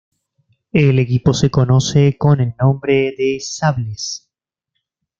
El 0.73 0.97
equipo 0.97 1.31
se 1.31 1.51
conoce 1.51 2.17
con 2.17 2.41
el 2.41 2.55
nombre 2.59 3.13
de 3.15 3.37
Sables. 3.39 4.27